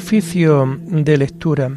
Oficio 0.00 0.78
de 0.86 1.18
lectura. 1.18 1.76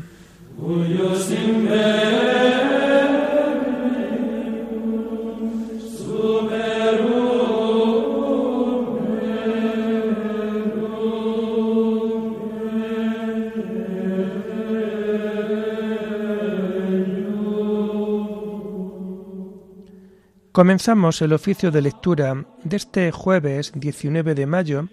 Comenzamos 20.51 21.21
el 21.23 21.33
oficio 21.33 21.71
de 21.71 21.81
lectura 21.81 22.45
de 22.63 22.77
este 22.77 23.11
jueves 23.11 23.71
19 23.73 24.35
de 24.35 24.45
mayo 24.45 24.89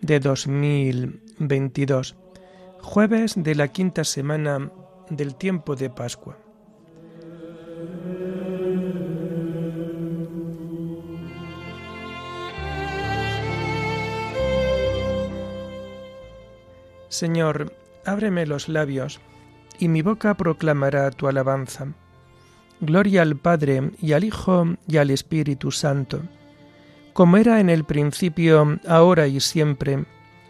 de 0.00 0.20
2022, 0.20 2.14
jueves 2.80 3.34
de 3.36 3.54
la 3.54 3.68
quinta 3.68 4.04
semana 4.04 4.70
del 5.10 5.34
tiempo 5.34 5.76
de 5.76 5.90
Pascua. 5.90 6.36
Señor, 17.08 17.72
ábreme 18.04 18.46
los 18.46 18.68
labios, 18.68 19.20
y 19.78 19.88
mi 19.88 20.02
boca 20.02 20.34
proclamará 20.34 21.10
tu 21.10 21.26
alabanza. 21.26 21.88
Gloria 22.80 23.22
al 23.22 23.36
Padre 23.36 23.90
y 24.00 24.12
al 24.12 24.24
Hijo 24.24 24.76
y 24.86 24.98
al 24.98 25.10
Espíritu 25.10 25.72
Santo, 25.72 26.22
como 27.12 27.36
era 27.36 27.58
en 27.58 27.70
el 27.70 27.84
principio, 27.84 28.78
ahora 28.86 29.26
y 29.26 29.40
siempre, 29.40 30.04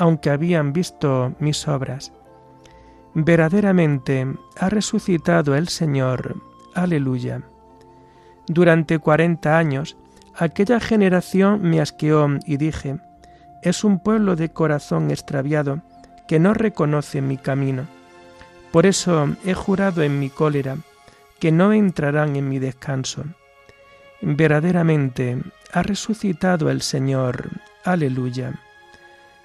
aunque 0.00 0.30
habían 0.30 0.72
visto 0.72 1.34
mis 1.40 1.68
obras. 1.68 2.12
Verdaderamente 3.12 4.26
ha 4.58 4.70
resucitado 4.70 5.54
el 5.54 5.68
Señor. 5.68 6.36
Aleluya. 6.74 7.42
Durante 8.48 8.98
cuarenta 8.98 9.58
años, 9.58 9.98
aquella 10.34 10.80
generación 10.80 11.60
me 11.62 11.82
asqueó 11.82 12.28
y 12.46 12.56
dije, 12.56 12.98
es 13.62 13.84
un 13.84 13.98
pueblo 13.98 14.36
de 14.36 14.48
corazón 14.48 15.10
extraviado 15.10 15.82
que 16.26 16.38
no 16.38 16.54
reconoce 16.54 17.20
mi 17.20 17.36
camino. 17.36 17.86
Por 18.72 18.86
eso 18.86 19.28
he 19.44 19.52
jurado 19.52 20.02
en 20.02 20.18
mi 20.18 20.30
cólera, 20.30 20.78
que 21.38 21.52
no 21.52 21.74
entrarán 21.74 22.36
en 22.36 22.48
mi 22.48 22.58
descanso. 22.58 23.24
Verdaderamente 24.22 25.42
ha 25.72 25.82
resucitado 25.82 26.70
el 26.70 26.80
Señor. 26.80 27.50
Aleluya. 27.84 28.58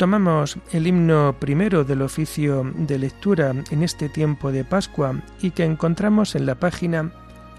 Tomamos 0.00 0.56
el 0.72 0.86
himno 0.86 1.36
primero 1.38 1.84
del 1.84 2.00
oficio 2.00 2.64
de 2.74 2.98
lectura 2.98 3.52
en 3.70 3.82
este 3.82 4.08
tiempo 4.08 4.50
de 4.50 4.64
Pascua 4.64 5.14
y 5.42 5.50
que 5.50 5.62
encontramos 5.62 6.34
en 6.34 6.46
la 6.46 6.54
página 6.54 7.12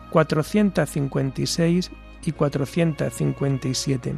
456 0.09 1.91
y 2.25 2.31
457. 2.31 4.15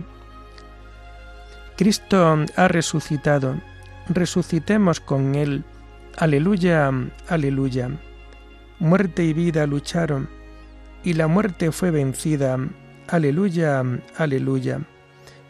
Cristo 1.76 2.46
ha 2.56 2.68
resucitado, 2.70 3.60
resucitemos 4.08 5.02
con 5.02 5.36
Él. 5.36 5.66
Aleluya, 6.16 6.92
aleluya. 7.28 7.90
Muerte 8.80 9.26
y 9.26 9.34
vida 9.34 9.68
lucharon, 9.68 10.30
y 11.04 11.12
la 11.12 11.28
muerte 11.28 11.74
fue 11.74 11.92
vencida. 11.92 12.58
Aleluya, 13.10 13.84
aleluya. 14.16 14.80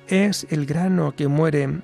Es 0.07 0.47
el 0.49 0.65
grano 0.65 1.13
que 1.15 1.27
muere 1.27 1.83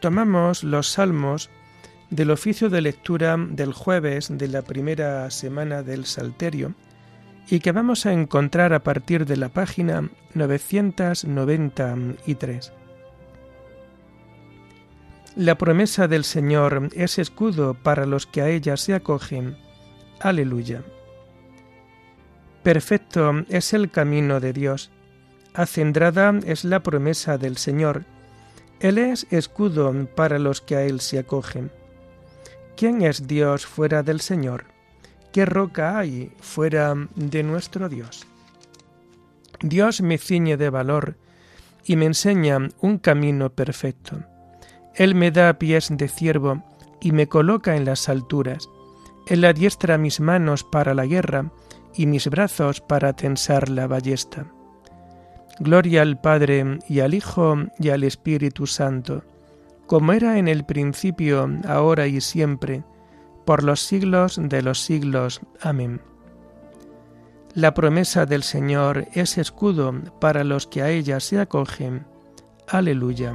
Tomamos 0.00 0.64
los 0.64 0.88
salmos 0.88 1.50
del 2.10 2.32
oficio 2.32 2.68
de 2.68 2.80
lectura 2.80 3.36
del 3.38 3.72
jueves 3.72 4.26
de 4.30 4.48
la 4.48 4.62
primera 4.62 5.30
semana 5.30 5.84
del 5.84 6.06
Salterio 6.06 6.74
y 7.48 7.60
que 7.60 7.70
vamos 7.72 8.04
a 8.06 8.12
encontrar 8.12 8.72
a 8.72 8.82
partir 8.82 9.26
de 9.26 9.36
la 9.36 9.48
página 9.48 10.08
993. 10.34 12.72
La 15.36 15.56
promesa 15.56 16.08
del 16.08 16.24
Señor 16.24 16.88
es 16.94 17.16
escudo 17.18 17.74
para 17.74 18.06
los 18.06 18.26
que 18.26 18.42
a 18.42 18.48
ella 18.48 18.76
se 18.76 18.94
acogen. 18.94 19.56
Aleluya. 20.18 20.82
Perfecto 22.64 23.44
es 23.48 23.72
el 23.72 23.88
camino 23.90 24.40
de 24.40 24.52
Dios. 24.52 24.90
Acendrada 25.54 26.34
es 26.44 26.64
la 26.64 26.82
promesa 26.82 27.38
del 27.38 27.56
Señor 27.56 28.04
Él 28.80 28.96
es 28.96 29.26
escudo 29.30 29.92
para 30.14 30.38
los 30.38 30.62
que 30.62 30.76
a 30.76 30.82
Él 30.82 31.00
se 31.00 31.18
acogen. 31.18 31.70
¿Quién 32.76 33.02
es 33.02 33.26
Dios 33.26 33.66
fuera 33.66 34.02
del 34.02 34.22
Señor? 34.22 34.64
¿Qué 35.32 35.44
roca 35.44 35.98
hay 35.98 36.32
fuera 36.40 36.94
de 37.14 37.42
nuestro 37.42 37.90
Dios? 37.90 38.26
Dios 39.60 40.00
me 40.00 40.16
ciñe 40.16 40.56
de 40.56 40.70
valor 40.70 41.16
y 41.84 41.96
me 41.96 42.06
enseña 42.06 42.58
un 42.80 42.98
camino 42.98 43.50
perfecto. 43.50 44.24
Él 44.94 45.14
me 45.14 45.30
da 45.30 45.58
pies 45.58 45.88
de 45.90 46.08
ciervo 46.08 46.64
y 47.02 47.12
me 47.12 47.28
coloca 47.28 47.76
en 47.76 47.84
las 47.84 48.08
alturas. 48.08 48.68
Él 49.26 49.44
adiestra 49.44 49.98
mis 49.98 50.20
manos 50.20 50.64
para 50.64 50.94
la 50.94 51.04
guerra 51.04 51.52
y 51.94 52.06
mis 52.06 52.28
brazos 52.28 52.80
para 52.80 53.12
tensar 53.12 53.68
la 53.68 53.86
ballesta. 53.86 54.46
Gloria 55.60 56.00
al 56.00 56.18
Padre 56.18 56.78
y 56.88 57.00
al 57.00 57.12
Hijo 57.12 57.54
y 57.78 57.90
al 57.90 58.02
Espíritu 58.02 58.66
Santo, 58.66 59.22
como 59.86 60.14
era 60.14 60.38
en 60.38 60.48
el 60.48 60.64
principio, 60.64 61.50
ahora 61.68 62.06
y 62.06 62.22
siempre, 62.22 62.82
por 63.44 63.62
los 63.62 63.80
siglos 63.80 64.40
de 64.42 64.62
los 64.62 64.80
siglos. 64.80 65.42
Amén. 65.60 66.00
La 67.54 67.74
promesa 67.74 68.24
del 68.24 68.42
Señor 68.42 69.08
es 69.12 69.36
escudo 69.36 69.92
para 70.18 70.44
los 70.44 70.66
que 70.66 70.80
a 70.80 70.88
ella 70.88 71.20
se 71.20 71.38
acogen. 71.38 72.06
Aleluya. 72.66 73.34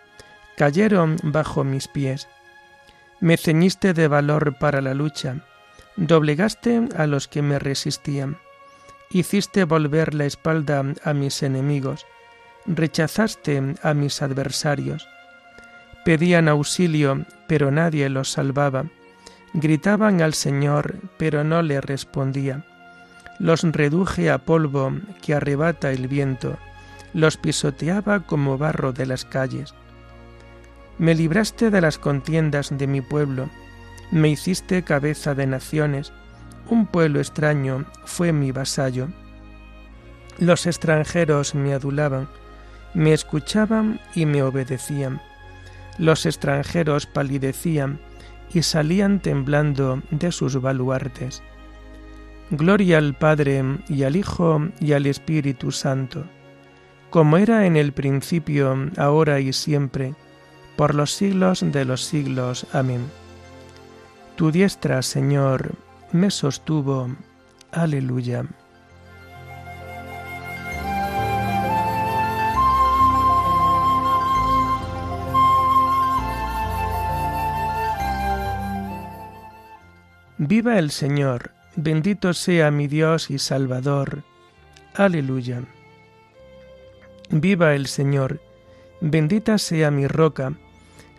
cayeron 0.61 1.17
bajo 1.23 1.63
mis 1.63 1.87
pies. 1.87 2.27
Me 3.19 3.35
ceñiste 3.35 3.95
de 3.95 4.07
valor 4.07 4.59
para 4.59 4.79
la 4.79 4.93
lucha, 4.93 5.37
doblegaste 5.95 6.87
a 6.95 7.07
los 7.07 7.27
que 7.27 7.41
me 7.41 7.57
resistían, 7.57 8.37
hiciste 9.09 9.63
volver 9.63 10.13
la 10.13 10.25
espalda 10.25 10.83
a 11.03 11.13
mis 11.13 11.41
enemigos, 11.41 12.05
rechazaste 12.67 13.73
a 13.81 13.95
mis 13.95 14.21
adversarios. 14.21 15.09
Pedían 16.05 16.47
auxilio, 16.47 17.25
pero 17.47 17.71
nadie 17.71 18.07
los 18.09 18.31
salvaba. 18.31 18.85
Gritaban 19.55 20.21
al 20.21 20.35
Señor, 20.35 20.97
pero 21.17 21.43
no 21.43 21.63
le 21.63 21.81
respondía. 21.81 22.67
Los 23.39 23.63
reduje 23.63 24.29
a 24.29 24.37
polvo 24.37 24.93
que 25.23 25.33
arrebata 25.33 25.91
el 25.91 26.07
viento, 26.07 26.59
los 27.15 27.37
pisoteaba 27.37 28.19
como 28.27 28.59
barro 28.59 28.93
de 28.93 29.07
las 29.07 29.25
calles. 29.25 29.73
Me 31.01 31.15
libraste 31.15 31.71
de 31.71 31.81
las 31.81 31.97
contiendas 31.97 32.77
de 32.77 32.85
mi 32.85 33.01
pueblo, 33.01 33.49
me 34.11 34.29
hiciste 34.29 34.83
cabeza 34.83 35.33
de 35.33 35.47
naciones, 35.47 36.13
un 36.69 36.85
pueblo 36.85 37.19
extraño 37.19 37.85
fue 38.05 38.31
mi 38.31 38.51
vasallo. 38.51 39.07
Los 40.37 40.67
extranjeros 40.67 41.55
me 41.55 41.73
adulaban, 41.73 42.27
me 42.93 43.13
escuchaban 43.13 43.99
y 44.13 44.27
me 44.27 44.43
obedecían. 44.43 45.19
Los 45.97 46.27
extranjeros 46.27 47.07
palidecían 47.07 47.99
y 48.53 48.61
salían 48.61 49.21
temblando 49.21 50.03
de 50.11 50.31
sus 50.31 50.61
baluartes. 50.61 51.41
Gloria 52.51 52.99
al 52.99 53.15
Padre 53.15 53.63
y 53.89 54.03
al 54.03 54.15
Hijo 54.15 54.67
y 54.79 54.93
al 54.93 55.07
Espíritu 55.07 55.71
Santo, 55.71 56.25
como 57.09 57.37
era 57.37 57.65
en 57.65 57.75
el 57.75 57.91
principio, 57.91 58.91
ahora 58.97 59.39
y 59.39 59.51
siempre, 59.51 60.13
por 60.81 60.95
los 60.95 61.13
siglos 61.13 61.63
de 61.63 61.85
los 61.85 62.03
siglos. 62.03 62.65
Amén. 62.73 63.05
Tu 64.35 64.51
diestra, 64.51 65.03
Señor, 65.03 65.75
me 66.11 66.31
sostuvo. 66.31 67.07
Aleluya. 67.71 68.45
Viva 80.39 80.79
el 80.79 80.89
Señor, 80.89 81.51
bendito 81.75 82.33
sea 82.33 82.71
mi 82.71 82.87
Dios 82.87 83.29
y 83.29 83.37
Salvador. 83.37 84.23
Aleluya. 84.95 85.61
Viva 87.29 87.75
el 87.75 87.85
Señor, 87.85 88.41
bendita 88.99 89.59
sea 89.59 89.91
mi 89.91 90.07
roca, 90.07 90.53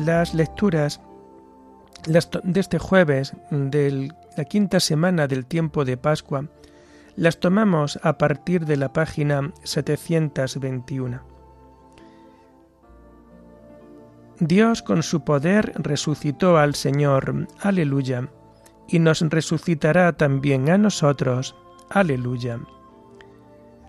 Las 0.00 0.32
lecturas 0.32 0.98
de 2.06 2.60
este 2.60 2.78
jueves 2.78 3.34
de 3.50 4.10
la 4.34 4.44
quinta 4.46 4.80
semana 4.80 5.26
del 5.26 5.44
tiempo 5.44 5.84
de 5.84 5.98
Pascua 5.98 6.46
las 7.16 7.38
tomamos 7.38 8.00
a 8.02 8.16
partir 8.16 8.64
de 8.64 8.78
la 8.78 8.94
página 8.94 9.52
721. 9.62 11.20
Dios 14.38 14.80
con 14.80 15.02
su 15.02 15.22
poder 15.22 15.74
resucitó 15.76 16.56
al 16.56 16.74
Señor, 16.76 17.46
aleluya, 17.60 18.30
y 18.88 19.00
nos 19.00 19.20
resucitará 19.20 20.14
también 20.14 20.70
a 20.70 20.78
nosotros, 20.78 21.54
aleluya. 21.90 22.58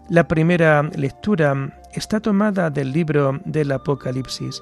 La 0.09 0.27
primera 0.27 0.83
lectura 0.83 1.79
está 1.93 2.19
tomada 2.19 2.69
del 2.69 2.91
libro 2.91 3.39
del 3.45 3.71
Apocalipsis 3.71 4.61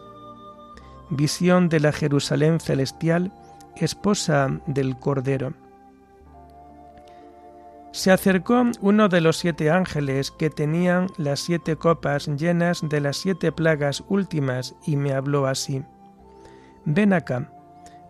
visión 1.09 1.69
de 1.69 1.79
la 1.79 1.91
Jerusalén 1.91 2.59
celestial, 2.59 3.31
esposa 3.75 4.59
del 4.67 4.97
Cordero. 4.97 5.53
Se 7.91 8.11
acercó 8.11 8.63
uno 8.81 9.09
de 9.09 9.19
los 9.19 9.37
siete 9.37 9.71
ángeles 9.71 10.31
que 10.31 10.49
tenían 10.49 11.07
las 11.17 11.39
siete 11.39 11.75
copas 11.75 12.27
llenas 12.27 12.81
de 12.87 13.01
las 13.01 13.17
siete 13.17 13.51
plagas 13.51 14.03
últimas 14.09 14.75
y 14.85 14.95
me 14.95 15.13
habló 15.13 15.47
así. 15.47 15.83
Ven 16.85 17.13
acá, 17.13 17.51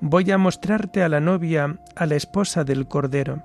voy 0.01 0.29
a 0.31 0.37
mostrarte 0.37 1.01
a 1.01 1.09
la 1.09 1.21
novia, 1.21 1.79
a 1.95 2.05
la 2.05 2.15
esposa 2.15 2.63
del 2.65 2.87
Cordero. 2.87 3.43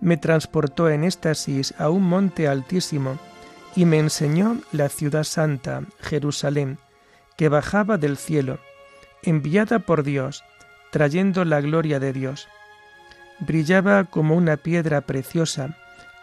Me 0.00 0.18
transportó 0.18 0.90
en 0.90 1.04
éxtasis 1.04 1.74
a 1.78 1.88
un 1.88 2.02
monte 2.02 2.46
altísimo 2.46 3.18
y 3.74 3.86
me 3.86 3.98
enseñó 3.98 4.58
la 4.72 4.88
ciudad 4.88 5.24
santa, 5.24 5.82
Jerusalén, 6.00 6.78
que 7.40 7.48
bajaba 7.48 7.96
del 7.96 8.18
cielo, 8.18 8.58
enviada 9.22 9.78
por 9.78 10.02
Dios, 10.02 10.44
trayendo 10.90 11.46
la 11.46 11.62
gloria 11.62 11.98
de 11.98 12.12
Dios. 12.12 12.48
Brillaba 13.38 14.04
como 14.04 14.36
una 14.36 14.58
piedra 14.58 15.00
preciosa, 15.00 15.74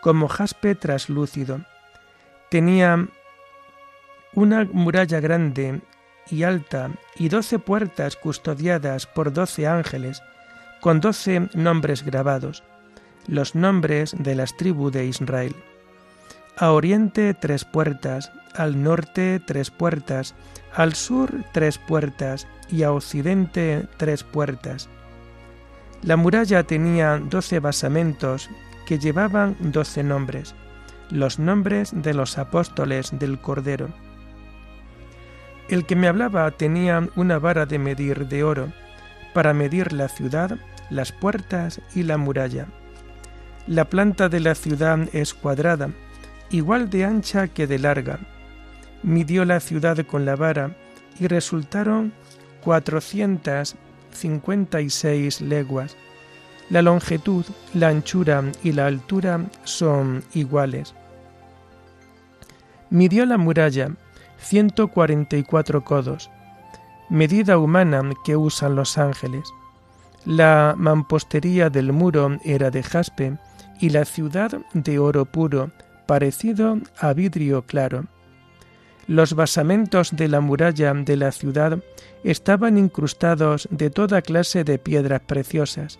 como 0.02 0.28
jaspe 0.28 0.76
traslúcido. 0.76 1.62
Tenía 2.52 3.08
una 4.36 4.66
muralla 4.72 5.20
grande 5.20 5.82
y 6.30 6.44
alta 6.44 6.92
y 7.16 7.30
doce 7.30 7.58
puertas 7.58 8.16
custodiadas 8.16 9.08
por 9.08 9.34
doce 9.34 9.66
ángeles, 9.66 10.22
con 10.82 11.00
doce 11.00 11.50
nombres 11.56 12.04
grabados, 12.04 12.64
los 13.26 13.56
nombres 13.56 14.16
de 14.20 14.36
las 14.36 14.56
tribus 14.56 14.92
de 14.92 15.08
Israel. 15.08 15.56
A 16.60 16.72
oriente 16.72 17.36
tres 17.36 17.66
puertas, 17.66 18.32
al 18.56 18.82
norte 18.82 19.40
tres 19.40 19.70
puertas, 19.70 20.34
al 20.74 20.96
sur 20.96 21.32
tres 21.52 21.78
puertas 21.78 22.48
y 22.68 22.82
a 22.82 22.92
occidente 22.92 23.88
tres 23.98 24.24
puertas. 24.24 24.90
La 26.02 26.18
muralla 26.18 26.64
tenía 26.64 27.20
doce 27.20 27.60
basamentos 27.60 28.50
que 28.88 28.98
llevaban 28.98 29.56
doce 29.60 30.02
nombres, 30.02 30.56
los 31.12 31.38
nombres 31.38 31.92
de 31.94 32.16
los 32.16 32.40
apóstoles 32.40 33.12
del 33.20 33.40
Cordero. 33.40 33.90
El 35.70 35.86
que 35.86 35.96
me 35.96 36.08
hablaba 36.08 36.50
tenía 36.50 37.08
una 37.16 37.38
vara 37.38 37.68
de 37.68 37.78
medir 37.78 38.28
de 38.28 38.44
oro 38.44 38.74
para 39.36 39.54
medir 39.54 39.94
la 39.94 40.08
ciudad, 40.08 40.58
las 40.90 41.12
puertas 41.12 41.82
y 41.94 42.02
la 42.02 42.18
muralla. 42.18 42.66
La 43.68 43.86
planta 43.86 44.28
de 44.28 44.40
la 44.40 44.56
ciudad 44.56 45.08
es 45.14 45.36
cuadrada, 45.36 45.92
igual 46.50 46.90
de 46.90 47.06
ancha 47.06 47.48
que 47.48 47.68
de 47.68 47.80
larga. 47.80 48.20
Midió 49.04 49.46
la 49.46 49.60
ciudad 49.60 49.98
con 50.06 50.26
la 50.26 50.36
vara 50.36 50.76
y 51.20 51.28
resultaron 51.28 52.14
cuatrocientas 52.64 53.76
cincuenta 54.12 54.82
y 54.82 54.90
seis 54.90 55.42
leguas. 55.42 55.96
La 56.70 56.82
longitud, 56.82 57.46
la 57.74 57.90
anchura 57.90 58.44
y 58.64 58.74
la 58.74 58.88
altura 58.88 59.46
son 59.64 60.24
iguales. 60.34 60.94
Midió 62.90 63.26
la 63.26 63.38
muralla 63.38 63.92
144 64.40 65.84
codos, 65.84 66.30
medida 67.10 67.58
humana 67.58 68.04
que 68.24 68.36
usan 68.36 68.76
los 68.76 68.98
ángeles. 68.98 69.50
La 70.26 70.76
mampostería 70.78 71.70
del 71.70 71.94
muro 71.94 72.38
era 72.44 72.70
de 72.70 72.84
jaspe 72.84 73.38
y 73.80 73.90
la 73.90 74.06
ciudad 74.06 74.60
de 74.74 75.00
oro 75.00 75.26
puro, 75.26 75.72
parecido 76.08 76.80
a 76.98 77.14
vidrio 77.14 77.62
claro. 77.64 78.06
Los 79.08 79.34
basamentos 79.36 80.16
de 80.16 80.28
la 80.28 80.42
muralla 80.42 80.94
de 80.94 81.16
la 81.16 81.32
ciudad 81.32 81.80
estaban 82.24 82.78
incrustados 82.78 83.68
de 83.72 83.90
toda 83.90 84.22
clase 84.22 84.64
de 84.64 84.80
piedras 84.80 85.22
preciosas, 85.22 86.00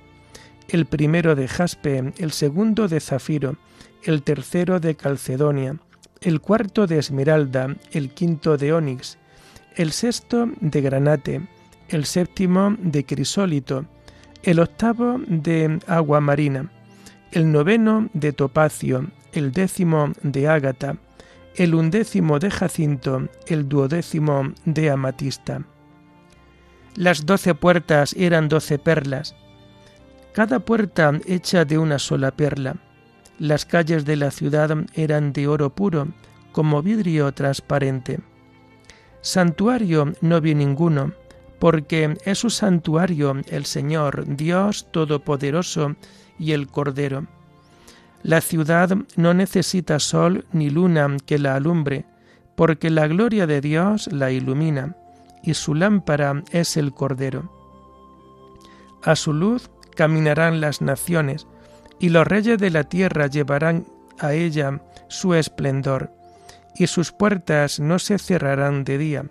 el 0.70 0.86
primero 0.86 1.36
de 1.36 1.48
jaspe, 1.48 2.12
el 2.18 2.32
segundo 2.32 2.88
de 2.88 3.00
zafiro, 3.00 3.56
el 4.04 4.24
tercero 4.24 4.80
de 4.80 4.96
calcedonia, 4.96 5.78
el 6.22 6.42
cuarto 6.42 6.88
de 6.88 7.00
esmeralda, 7.00 7.76
el 7.92 8.10
quinto 8.10 8.58
de 8.58 8.74
onix, 8.74 9.18
el 9.76 9.92
sexto 9.92 10.50
de 10.60 10.82
granate, 10.82 11.48
el 11.90 12.06
séptimo 12.06 12.76
de 12.80 13.06
crisólito, 13.06 13.86
el 14.44 14.60
octavo 14.60 15.20
de 15.28 15.80
agua 15.88 16.20
marina, 16.20 16.72
el 17.32 17.52
noveno 17.52 18.10
de 18.14 18.34
topacio, 18.34 19.08
el 19.38 19.52
décimo 19.52 20.12
de 20.24 20.48
ágata, 20.48 20.98
el 21.56 21.76
undécimo 21.76 22.40
de 22.40 22.50
jacinto, 22.52 23.30
el 23.48 23.70
duodécimo 23.70 24.54
de 24.66 24.90
amatista. 24.90 25.62
Las 26.96 27.26
doce 27.26 27.54
puertas 27.54 28.14
eran 28.18 28.50
doce 28.50 28.80
perlas, 28.80 29.36
cada 30.34 30.60
puerta 30.60 31.14
hecha 31.26 31.66
de 31.66 31.78
una 31.78 32.00
sola 32.00 32.32
perla. 32.32 32.76
Las 33.40 33.66
calles 33.66 34.06
de 34.06 34.16
la 34.16 34.32
ciudad 34.32 34.76
eran 34.94 35.34
de 35.34 35.48
oro 35.48 35.74
puro, 35.74 36.08
como 36.52 36.82
vidrio 36.82 37.32
transparente. 37.32 38.20
Santuario 39.22 40.14
no 40.22 40.42
vi 40.42 40.56
ninguno, 40.56 41.14
porque 41.60 42.18
es 42.26 42.40
su 42.40 42.50
santuario 42.50 43.36
el 43.48 43.66
Señor, 43.66 44.26
Dios 44.36 44.88
Todopoderoso 44.92 45.96
y 46.40 46.54
el 46.54 46.68
Cordero. 46.68 47.28
La 48.24 48.42
ciudad 48.42 48.90
no 49.16 49.34
necesita 49.34 50.00
sol 50.00 50.46
ni 50.52 50.70
luna 50.70 51.18
que 51.26 51.38
la 51.38 51.56
alumbre, 51.56 52.06
porque 52.56 52.90
la 52.90 53.08
gloria 53.08 53.48
de 53.48 53.62
Dios 53.62 54.10
la 54.12 54.32
ilumina, 54.32 54.96
y 55.44 55.54
su 55.54 55.76
lámpara 55.76 56.44
es 56.52 56.76
el 56.76 56.94
Cordero. 56.94 57.52
A 59.04 59.16
su 59.16 59.34
luz 59.34 59.70
caminarán 59.96 60.60
las 60.60 60.82
naciones, 60.82 61.48
y 62.00 62.10
los 62.10 62.28
reyes 62.28 62.58
de 62.60 62.70
la 62.70 62.84
tierra 62.84 63.28
llevarán 63.28 63.86
a 64.20 64.34
ella 64.34 64.82
su 65.08 65.34
esplendor, 65.34 66.12
y 66.76 66.88
sus 66.88 67.12
puertas 67.12 67.80
no 67.80 68.00
se 68.00 68.18
cerrarán 68.18 68.84
de 68.84 68.98
día, 68.98 69.26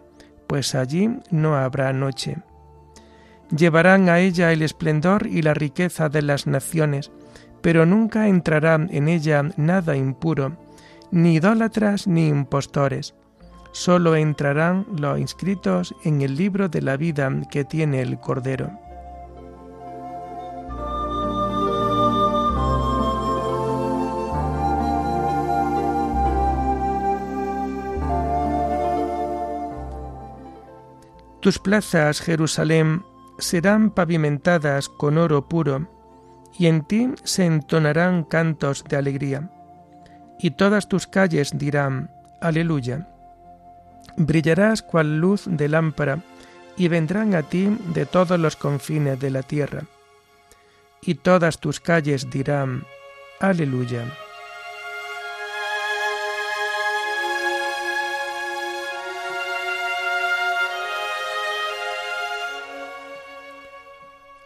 pues 0.47 0.75
allí 0.75 1.11
no 1.31 1.57
habrá 1.57 1.93
noche. 1.93 2.39
Llevarán 3.57 4.09
a 4.09 4.21
ella 4.21 4.53
el 4.53 4.63
esplendor 4.63 5.27
y 5.27 5.43
la 5.43 5.55
riqueza 5.55 6.09
de 6.09 6.23
las 6.23 6.47
naciones, 6.47 7.13
pero 7.67 7.85
nunca 7.85 8.29
entrará 8.29 8.77
en 8.77 9.09
ella 9.09 9.43
nada 9.57 9.97
impuro, 9.97 10.57
ni 11.11 11.35
idólatras 11.35 12.07
ni 12.07 12.29
impostores. 12.29 13.17
Solo 13.73 14.15
entrarán 14.15 14.87
los 14.97 15.19
inscritos 15.19 15.93
en 16.05 16.23
el 16.23 16.37
libro 16.37 16.69
de 16.69 16.81
la 16.81 16.97
vida 16.97 17.29
que 17.51 17.65
tiene 17.65 18.03
el 18.03 18.21
Cordero. 18.21 18.71
Tus 31.41 31.59
plazas, 31.59 32.21
Jerusalén, 32.21 33.03
serán 33.39 33.91
pavimentadas 33.91 34.89
con 34.89 35.19
oro 35.19 35.49
puro, 35.49 35.96
y 36.59 36.67
en 36.67 36.85
ti 36.85 37.11
se 37.25 37.45
entonarán 37.45 38.25
cantos 38.25 38.85
de 38.85 38.97
alegría, 38.97 39.51
y 40.39 40.53
todas 40.53 40.89
tus 40.89 41.07
calles 41.07 41.53
dirán, 41.57 42.11
Aleluya. 42.41 43.09
Brillarás 44.17 44.83
cual 44.83 45.19
luz 45.19 45.45
de 45.47 45.69
lámpara, 45.69 46.23
y 46.77 46.89
vendrán 46.89 47.35
a 47.35 47.43
ti 47.43 47.77
de 47.95 48.05
todos 48.07 48.39
los 48.39 48.57
confines 48.57 49.19
de 49.19 49.31
la 49.31 49.43
tierra, 49.43 49.85
y 51.03 51.15
todas 51.15 51.59
tus 51.59 51.81
calles 51.81 52.31
dirán, 52.31 52.85
Aleluya. 53.41 54.05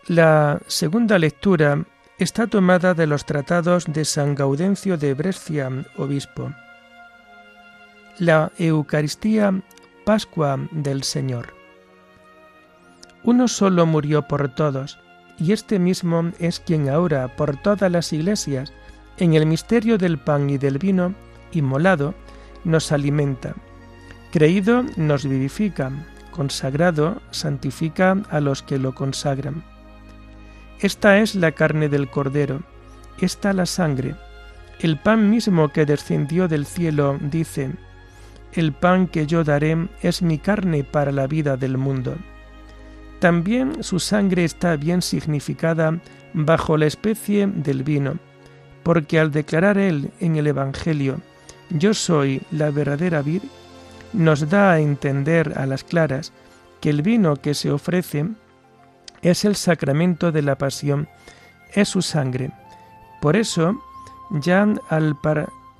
La 0.07 0.61
segunda 0.67 1.21
lectura 1.21 1.85
está 2.21 2.47
tomada 2.47 2.93
de 2.93 3.07
los 3.07 3.25
tratados 3.25 3.87
de 3.87 4.05
San 4.05 4.35
Gaudencio 4.35 4.99
de 4.99 5.15
Brescia, 5.15 5.71
obispo. 5.97 6.53
La 8.19 8.53
Eucaristía, 8.59 9.63
Pascua 10.05 10.59
del 10.71 11.03
Señor. 11.03 11.55
Uno 13.25 13.49
solo 13.49 13.87
murió 13.87 14.29
por 14.29 14.55
todos, 14.55 14.99
y 15.39 15.53
este 15.53 15.79
mismo 15.79 16.31
es 16.39 16.61
quien 16.61 16.91
ahora 16.91 17.37
por 17.37 17.57
todas 17.57 17.91
las 17.91 18.13
iglesias, 18.13 18.71
en 19.17 19.33
el 19.33 19.47
misterio 19.47 19.97
del 19.97 20.19
pan 20.19 20.51
y 20.51 20.59
del 20.59 20.77
vino, 20.77 21.15
inmolado, 21.53 22.15
nos 22.65 22.93
alimenta. 22.93 23.55
Creído 24.31 24.85
nos 24.97 25.27
vivifica, 25.27 25.91
consagrado 26.33 27.23
santifica 27.31 28.19
a 28.29 28.41
los 28.41 28.63
que 28.63 28.79
lo 28.79 28.95
consagran. 28.95 29.65
Esta 30.81 31.19
es 31.19 31.35
la 31.35 31.53
carne 31.53 31.91
del 31.91 32.09
Cordero, 32.09 32.63
esta 33.21 33.53
la 33.53 33.67
sangre. 33.67 34.15
El 34.81 34.97
pan 34.97 35.29
mismo 35.29 35.69
que 35.69 35.85
descendió 35.85 36.49
del 36.49 36.65
cielo 36.65 37.19
dice, 37.21 37.73
El 38.55 38.73
pan 38.73 39.07
que 39.07 39.27
yo 39.27 39.45
daré 39.45 39.89
es 40.01 40.23
mi 40.23 40.39
carne 40.39 40.83
para 40.83 41.13
la 41.13 41.27
vida 41.27 41.59
del 41.59 41.77
mundo. 41.77 42.17
También 43.19 43.85
su 43.85 44.01
sangre 44.01 44.45
está 44.45 44.77
bien 44.77 45.03
significada 45.03 46.01
bajo 46.33 46.79
la 46.79 46.87
especie 46.87 47.47
del 47.47 47.83
vino, 47.83 48.15
porque 48.83 49.21
al 49.21 49.33
declarar 49.33 49.77
él 49.77 50.11
en 50.19 50.37
el 50.37 50.47
Evangelio, 50.47 51.21
Yo 51.69 51.93
soy 51.93 52.41
la 52.51 52.71
verdadera 52.71 53.21
vid, 53.21 53.43
nos 54.15 54.49
da 54.49 54.73
a 54.73 54.81
entender 54.81 55.53
a 55.59 55.67
las 55.67 55.85
claras 55.85 56.33
que 56.81 56.89
el 56.89 57.03
vino 57.03 57.37
que 57.37 57.53
se 57.53 57.71
ofrece 57.71 58.25
es 59.23 59.45
el 59.45 59.57
sacramento 59.57 60.33
de 60.33 60.43
la 60.43 60.57
pasión, 60.57 61.09
es 61.75 61.89
su 61.89 62.03
sangre. 62.03 62.51
Por 63.21 63.37
eso, 63.37 63.81
ya 64.31 64.67
al 64.89 65.17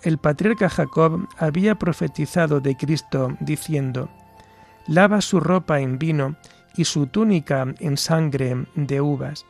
el 0.03 0.19
patriarca 0.19 0.69
Jacob 0.69 1.29
había 1.39 1.75
profetizado 1.75 2.61
de 2.61 2.77
Cristo 2.77 3.37
diciendo, 3.41 4.09
lava 4.87 5.21
su 5.21 5.41
ropa 5.41 5.81
en 5.81 5.99
vino 5.99 6.37
y 6.77 6.85
su 6.85 7.07
túnica 7.07 7.67
en 7.81 7.97
sangre 7.97 8.67
de 8.75 9.01
uvas, 9.01 9.45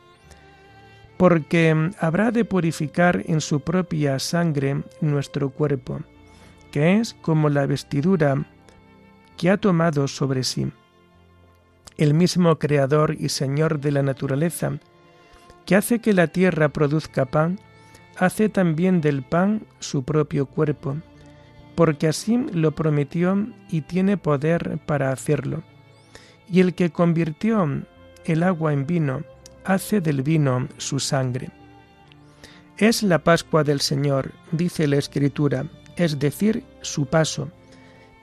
porque 1.17 1.91
habrá 1.99 2.31
de 2.31 2.45
purificar 2.45 3.23
en 3.27 3.41
su 3.41 3.61
propia 3.61 4.19
sangre 4.19 4.83
nuestro 5.01 5.49
cuerpo, 5.51 6.01
que 6.71 6.97
es 6.97 7.13
como 7.13 7.49
la 7.49 7.65
vestidura 7.65 8.45
que 9.37 9.49
ha 9.49 9.57
tomado 9.57 10.07
sobre 10.07 10.43
sí. 10.43 10.71
El 12.01 12.15
mismo 12.15 12.57
Creador 12.57 13.15
y 13.19 13.29
Señor 13.29 13.79
de 13.79 13.91
la 13.91 14.01
naturaleza, 14.01 14.79
que 15.67 15.75
hace 15.75 15.99
que 15.99 16.13
la 16.13 16.25
tierra 16.25 16.69
produzca 16.69 17.25
pan, 17.25 17.59
hace 18.17 18.49
también 18.49 19.01
del 19.01 19.21
pan 19.21 19.67
su 19.77 20.01
propio 20.01 20.47
cuerpo, 20.47 20.97
porque 21.75 22.07
así 22.07 22.37
lo 22.53 22.71
prometió 22.71 23.45
y 23.69 23.81
tiene 23.81 24.17
poder 24.17 24.79
para 24.87 25.11
hacerlo. 25.11 25.61
Y 26.49 26.61
el 26.61 26.73
que 26.73 26.89
convirtió 26.89 27.83
el 28.25 28.41
agua 28.41 28.73
en 28.73 28.87
vino, 28.87 29.21
hace 29.63 30.01
del 30.01 30.23
vino 30.23 30.69
su 30.77 30.99
sangre. 30.99 31.51
Es 32.79 33.03
la 33.03 33.19
Pascua 33.19 33.63
del 33.63 33.79
Señor, 33.79 34.31
dice 34.51 34.87
la 34.87 34.97
Escritura, 34.97 35.67
es 35.97 36.17
decir, 36.17 36.63
su 36.81 37.05
paso, 37.05 37.51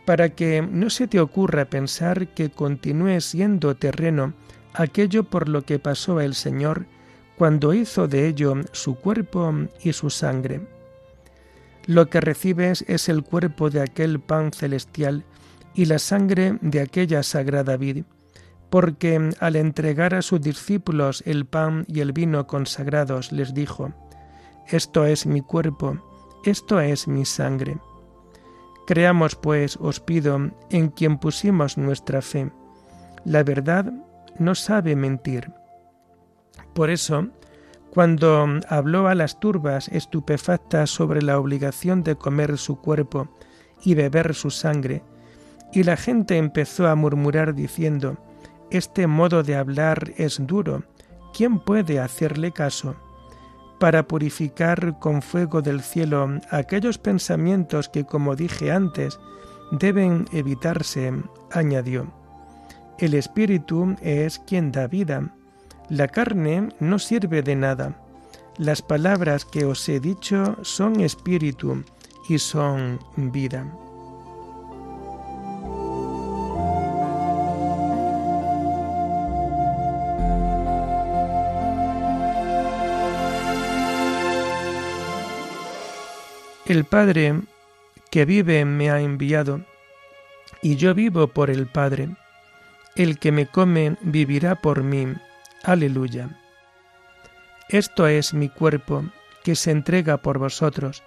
para 0.09 0.31
que 0.31 0.63
no 0.63 0.89
se 0.89 1.07
te 1.07 1.21
ocurra 1.21 1.67
pensar 1.67 2.29
que 2.29 2.49
continúe 2.49 3.21
siendo 3.21 3.77
terreno 3.77 4.33
aquello 4.73 5.25
por 5.25 5.51
lo 5.51 5.67
que 5.67 5.79
pasó 5.79 6.23
el 6.23 6.35
Señor 6.35 6.87
cuando 7.37 7.75
hizo 7.75 8.09
de 8.09 8.27
ello 8.27 8.55
su 8.73 8.95
cuerpo 8.95 9.53
y 9.83 9.93
su 9.93 10.09
sangre. 10.09 10.63
Lo 11.85 12.09
que 12.09 12.23
recibes 12.23 12.87
es 12.89 13.11
el 13.11 13.23
cuerpo 13.23 13.69
de 13.69 13.83
aquel 13.83 14.19
pan 14.19 14.51
celestial 14.51 15.25
y 15.75 15.85
la 15.85 15.99
sangre 15.99 16.57
de 16.63 16.81
aquella 16.81 17.23
sagrada 17.23 17.77
vid, 17.77 18.05
porque 18.71 19.29
al 19.41 19.57
entregar 19.57 20.15
a 20.15 20.23
sus 20.23 20.41
discípulos 20.41 21.23
el 21.27 21.45
pan 21.45 21.85
y 21.87 22.01
el 22.01 22.13
vino 22.13 22.47
consagrados 22.47 23.31
les 23.31 23.53
dijo, 23.53 23.93
Esto 24.69 25.05
es 25.05 25.27
mi 25.27 25.43
cuerpo, 25.43 25.99
esto 26.47 26.81
es 26.81 27.07
mi 27.09 27.27
sangre. 27.27 27.77
Creamos, 28.89 29.37
pues, 29.37 29.77
os 29.77 30.01
pido, 30.01 30.51
en 30.71 30.89
quien 30.89 31.19
pusimos 31.19 31.77
nuestra 31.77 32.23
fe. 32.23 32.51
La 33.27 33.43
verdad 33.43 33.93
no 34.39 34.55
sabe 34.55 34.97
mentir. 34.97 35.53
Por 36.73 36.89
eso, 36.89 37.29
cuando 37.91 38.47
habló 38.67 39.07
a 39.09 39.15
las 39.15 39.41
turbas 39.41 39.89
estupefactas 39.89 40.89
sobre 40.89 41.21
la 41.21 41.39
obligación 41.39 42.03
de 42.03 42.17
comer 42.17 42.57
su 42.57 42.81
cuerpo 42.81 43.29
y 43.85 43.93
beber 43.93 44.35
su 44.35 44.49
sangre, 44.49 45.03
y 45.71 45.83
la 45.83 45.99
gente 45.99 46.39
empezó 46.39 46.89
a 46.89 46.95
murmurar 46.95 47.55
diciendo, 47.55 48.17
Este 48.71 49.07
modo 49.07 49.43
de 49.43 49.55
hablar 49.55 50.15
es 50.17 50.39
duro, 50.47 50.85
¿quién 51.35 51.59
puede 51.59 52.01
hacerle 52.01 52.53
caso? 52.53 52.97
Para 53.79 54.09
purificar 54.09 54.99
con 54.99 55.23
fuego 55.23 55.63
del 55.63 55.83
cielo 55.83 56.41
aquellos 56.51 56.99
pensamientos 56.99 57.89
que, 57.89 58.05
como 58.05 58.35
dije 58.35 58.73
antes, 58.73 59.19
deben 59.71 60.27
evitarse, 60.33 61.13
añadió. 61.53 62.13
El 62.99 63.15
Espíritu 63.15 63.97
es 64.03 64.41
quien 64.41 64.73
da 64.73 64.89
vida 64.89 65.33
la 65.91 66.07
carne 66.07 66.69
no 66.81 66.99
sirve 66.99 67.43
de 67.43 67.57
nada. 67.57 67.95
Las 68.59 68.83
palabras 68.83 69.47
que 69.47 69.65
os 69.65 69.89
he 69.89 70.01
dicho 70.01 70.57
son 70.63 71.01
espíritu 71.01 71.83
y 72.29 72.39
son 72.39 72.99
vida. 73.17 73.65
El 86.69 86.85
Padre 86.85 87.35
que 88.11 88.27
vive 88.27 88.67
me 88.67 88.91
ha 88.91 89.01
enviado, 89.01 89.65
y 90.61 90.77
yo 90.77 90.95
vivo 90.95 91.29
por 91.29 91.49
el 91.49 91.67
Padre. 91.67 92.11
El 92.95 93.19
que 93.19 93.33
me 93.33 93.47
come 93.47 93.97
vivirá 94.03 94.55
por 94.57 94.83
mí 94.83 95.15
Aleluya. 95.65 96.29
Esto 97.71 98.07
es 98.07 98.35
mi 98.35 98.51
cuerpo 98.51 99.05
que 99.45 99.57
se 99.57 99.71
entrega 99.71 100.19
por 100.19 100.37
vosotros, 100.37 101.03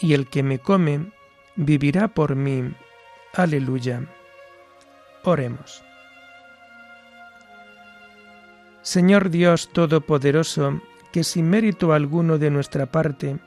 y 0.00 0.14
el 0.14 0.28
que 0.28 0.42
me 0.42 0.58
come 0.58 1.12
vivirá 1.54 2.08
por 2.08 2.34
mí. 2.34 2.74
Aleluya. 3.32 4.08
Oremos. 5.22 5.84
Señor 8.82 9.30
Dios 9.30 9.72
Todopoderoso, 9.72 10.80
que 11.12 11.22
sin 11.22 11.48
mérito 11.48 11.92
alguno 11.92 12.38
de 12.38 12.50
nuestra 12.50 12.86
parte 12.86 13.38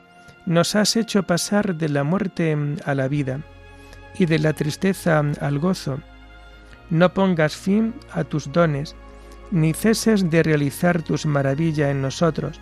nos 0.48 0.74
has 0.76 0.96
hecho 0.96 1.24
pasar 1.24 1.74
de 1.76 1.90
la 1.90 2.04
muerte 2.04 2.56
a 2.86 2.94
la 2.94 3.06
vida 3.06 3.40
y 4.18 4.24
de 4.24 4.38
la 4.38 4.54
tristeza 4.54 5.22
al 5.42 5.58
gozo, 5.58 6.00
no 6.88 7.12
pongas 7.12 7.54
fin 7.54 7.94
a 8.12 8.24
tus 8.24 8.50
dones, 8.50 8.96
ni 9.50 9.74
ceses 9.74 10.30
de 10.30 10.42
realizar 10.42 11.02
tus 11.02 11.26
maravillas 11.26 11.90
en 11.90 12.00
nosotros, 12.00 12.58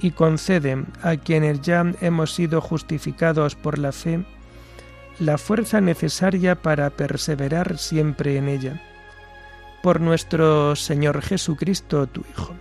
y 0.00 0.12
concede 0.12 0.84
a 1.02 1.16
quienes 1.16 1.62
ya 1.62 1.84
hemos 2.00 2.32
sido 2.32 2.60
justificados 2.60 3.56
por 3.56 3.78
la 3.78 3.90
fe 3.90 4.24
la 5.18 5.36
fuerza 5.36 5.80
necesaria 5.80 6.54
para 6.54 6.90
perseverar 6.90 7.76
siempre 7.78 8.36
en 8.36 8.48
ella. 8.48 8.82
Por 9.82 10.00
nuestro 10.00 10.76
Señor 10.76 11.22
Jesucristo, 11.22 12.06
tu 12.06 12.22
Hijo, 12.30 12.54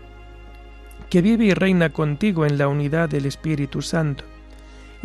que 1.11 1.21
vive 1.21 1.45
y 1.45 1.53
reina 1.53 1.91
contigo 1.91 2.47
en 2.47 2.57
la 2.57 2.67
unidad 2.67 3.09
del 3.09 3.25
Espíritu 3.27 3.83
Santo, 3.83 4.23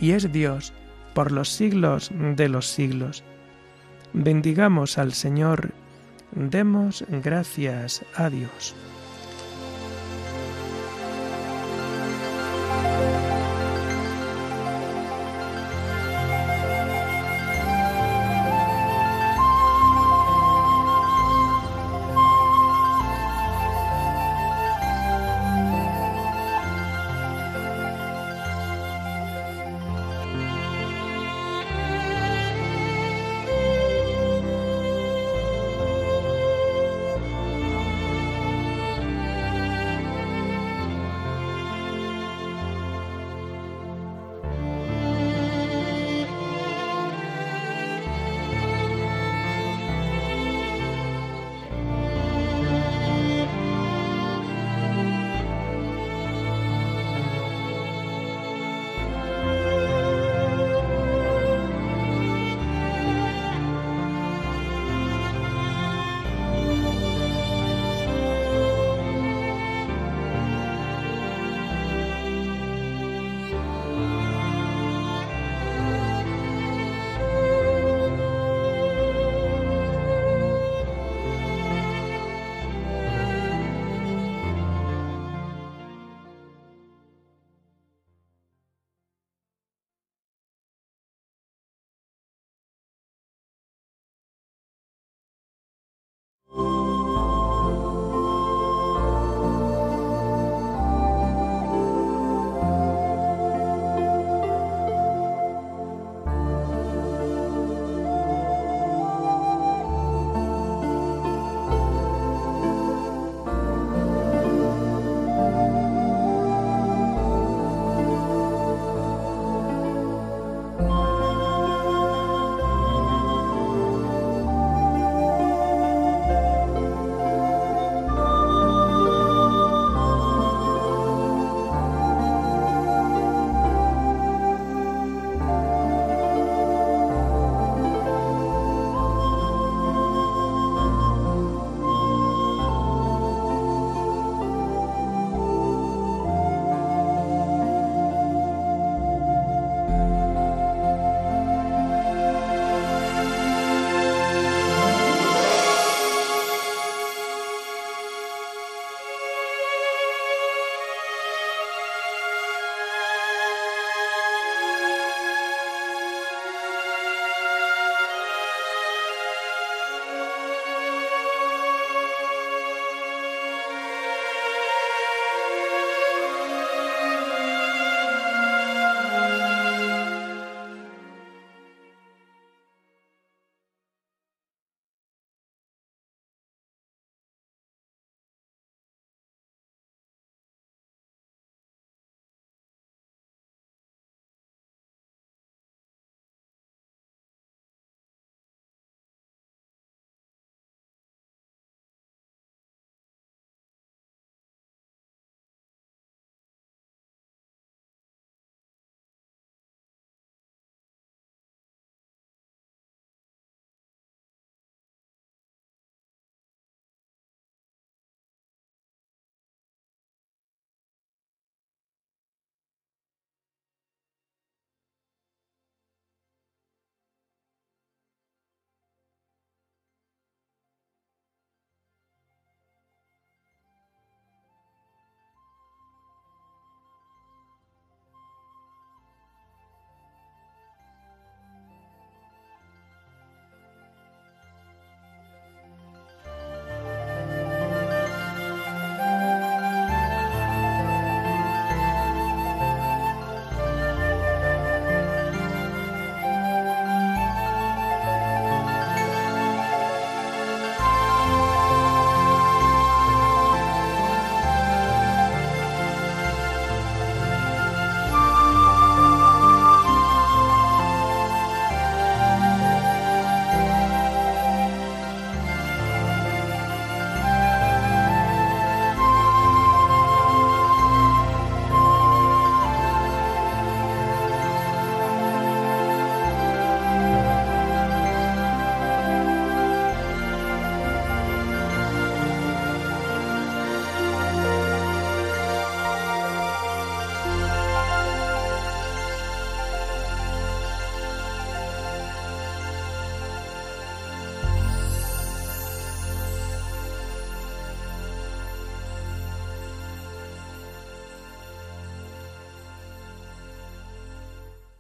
y 0.01 0.13
es 0.13 0.33
Dios 0.33 0.73
por 1.15 1.31
los 1.31 1.51
siglos 1.51 2.11
de 2.13 2.49
los 2.49 2.67
siglos. 2.67 3.23
Bendigamos 4.13 4.99
al 4.99 5.13
Señor, 5.13 5.73
Demos 6.33 7.05
gracias 7.09 8.05
a 8.15 8.31
Dios. 8.31 8.75